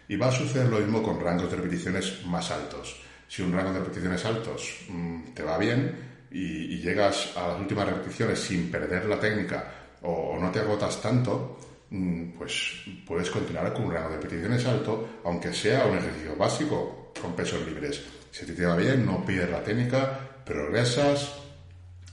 [0.09, 3.03] Y va a suceder lo mismo con rangos de repeticiones más altos.
[3.29, 7.87] Si un rango de repeticiones altos mm, te va bien y, llegas a las últimas
[7.87, 11.59] repeticiones sin perder la técnica o, no te agotas tanto,
[11.91, 17.13] mm, pues puedes continuar con un rango de repeticiones alto, aunque sea un ejercicio básico
[17.21, 18.03] con pesos libres.
[18.31, 21.48] Si te va bien, no pierdes la técnica, progresas.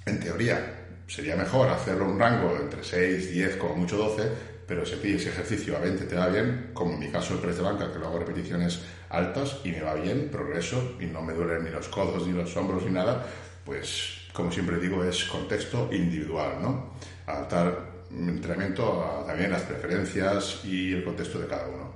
[0.06, 4.30] En teoría, sería mejor hacerlo un rango entre 6, 10, como mucho 12,
[4.68, 7.58] pero si ese ejercicio a 20 te va bien, como en mi caso el press
[7.58, 11.34] de banca, que lo hago repeticiones altas y me va bien, progreso y no me
[11.34, 13.26] duelen ni los codos ni los hombros ni nada,
[13.64, 16.94] pues como siempre digo es contexto individual, ¿no?
[17.26, 21.96] Adaptar mi entrenamiento a también las preferencias y el contexto de cada uno.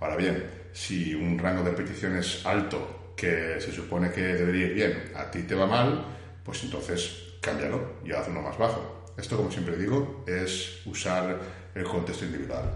[0.00, 5.12] Ahora bien, si un rango de repeticiones alto que se supone que debería ir bien,
[5.14, 6.06] a ti te va mal,
[6.42, 9.12] pues entonces cámbialo y haz uno más bajo.
[9.16, 11.38] Esto, como siempre digo, es usar
[11.74, 12.74] el contexto individual.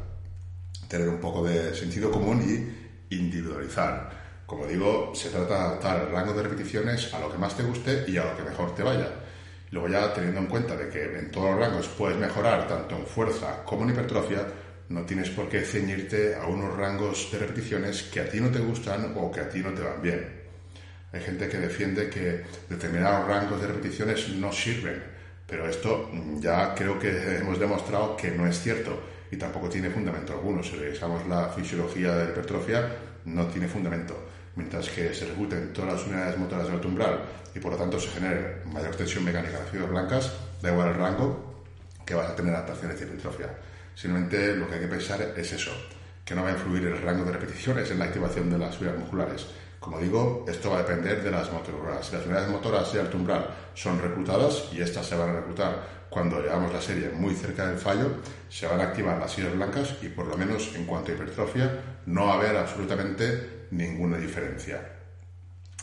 [0.88, 2.42] Tener un poco de sentido común
[3.10, 4.42] y individualizar.
[4.46, 7.62] Como digo, se trata de adaptar el rango de repeticiones a lo que más te
[7.62, 9.08] guste y a lo que mejor te vaya.
[9.70, 13.06] Luego ya teniendo en cuenta de que en todos los rangos puedes mejorar tanto en
[13.06, 14.46] fuerza como en hipertrofia,
[14.90, 18.58] no tienes por qué ceñirte a unos rangos de repeticiones que a ti no te
[18.58, 20.43] gustan o que a ti no te van bien.
[21.14, 25.00] Hay gente que defiende que determinados rangos de repeticiones no sirven,
[25.46, 26.10] pero esto
[26.40, 29.00] ya creo que hemos demostrado que no es cierto
[29.30, 30.60] y tampoco tiene fundamento alguno.
[30.64, 32.88] Si revisamos la fisiología de la hipertrofia,
[33.26, 34.28] no tiene fundamento.
[34.56, 37.20] Mientras que se recluten todas las unidades motoras del alto umbral
[37.54, 40.88] y por lo tanto se genere mayor tensión mecánica en las fibras blancas, da igual
[40.88, 41.64] el rango
[42.04, 43.50] que vas a tener adaptaciones de hipertrofia.
[43.94, 45.70] Simplemente lo que hay que pensar es eso,
[46.24, 48.98] que no va a influir el rango de repeticiones en la activación de las fibras
[48.98, 49.46] musculares
[49.85, 52.07] como digo, esto va a depender de las motoras.
[52.07, 56.07] Si las unidades motoras de alto umbral son reclutadas, y estas se van a reclutar
[56.09, 58.12] cuando llevamos la serie muy cerca del fallo,
[58.49, 61.70] se van a activar las sillas blancas y por lo menos en cuanto a hipertrofia
[62.07, 64.80] no va a haber absolutamente ninguna diferencia.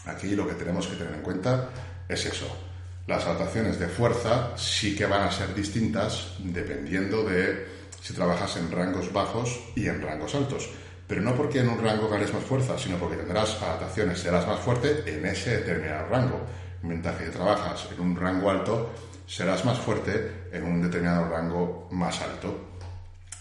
[0.07, 1.69] Aquí lo que tenemos que tener en cuenta
[2.09, 2.47] es eso.
[3.05, 7.67] Las adaptaciones de fuerza sí que van a ser distintas dependiendo de
[8.01, 10.71] si trabajas en rangos bajos y en rangos altos
[11.11, 14.61] pero no porque en un rango ganes más fuerza, sino porque tendrás adaptaciones, serás más
[14.61, 16.39] fuerte en ese determinado rango.
[16.83, 18.91] Mientras que trabajas en un rango alto,
[19.27, 22.57] serás más fuerte en un determinado rango más alto.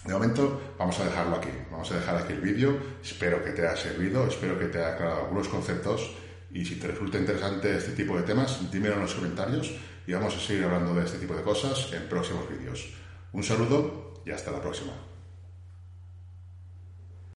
[0.03, 3.65] De momento vamos a dejarlo aquí, vamos a dejar aquí el vídeo, espero que te
[3.65, 6.13] haya servido, espero que te haya aclarado algunos conceptos
[6.51, 9.71] y si te resulta interesante este tipo de temas, dímelo en los comentarios
[10.05, 12.93] y vamos a seguir hablando de este tipo de cosas en próximos vídeos.
[13.31, 15.10] Un saludo y hasta la próxima.